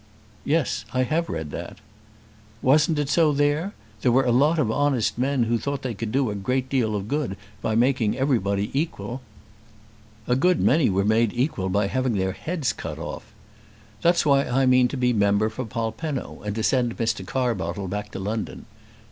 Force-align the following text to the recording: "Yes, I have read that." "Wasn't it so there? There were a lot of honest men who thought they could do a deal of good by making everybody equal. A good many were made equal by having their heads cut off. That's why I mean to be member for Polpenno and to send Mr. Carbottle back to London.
"Yes, 0.45 0.83
I 0.95 1.03
have 1.03 1.29
read 1.29 1.51
that." 1.51 1.77
"Wasn't 2.63 2.97
it 2.97 3.07
so 3.07 3.31
there? 3.31 3.75
There 4.01 4.11
were 4.11 4.23
a 4.25 4.31
lot 4.31 4.57
of 4.57 4.71
honest 4.71 5.15
men 5.15 5.43
who 5.43 5.59
thought 5.59 5.83
they 5.83 5.93
could 5.93 6.11
do 6.11 6.31
a 6.31 6.61
deal 6.61 6.95
of 6.95 7.07
good 7.07 7.37
by 7.61 7.75
making 7.75 8.17
everybody 8.17 8.71
equal. 8.73 9.21
A 10.27 10.35
good 10.35 10.59
many 10.59 10.89
were 10.89 11.05
made 11.05 11.33
equal 11.33 11.69
by 11.69 11.85
having 11.85 12.13
their 12.17 12.31
heads 12.31 12.73
cut 12.73 12.97
off. 12.97 13.31
That's 14.01 14.25
why 14.25 14.45
I 14.49 14.65
mean 14.65 14.87
to 14.87 14.97
be 14.97 15.13
member 15.13 15.49
for 15.51 15.65
Polpenno 15.65 16.41
and 16.43 16.55
to 16.55 16.63
send 16.63 16.97
Mr. 16.97 17.23
Carbottle 17.23 17.87
back 17.87 18.09
to 18.13 18.17
London. 18.19 18.65